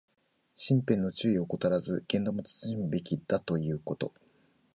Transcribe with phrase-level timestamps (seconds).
[0.55, 4.11] 身辺の注意を怠らず、言動も慎むべきだということ。